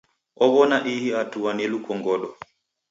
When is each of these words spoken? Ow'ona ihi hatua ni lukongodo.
Ow'ona 0.43 0.77
ihi 0.93 1.09
hatua 1.17 1.51
ni 1.53 1.65
lukongodo. 1.71 2.29